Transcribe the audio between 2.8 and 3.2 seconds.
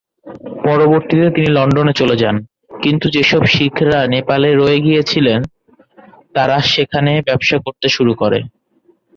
কিন্তু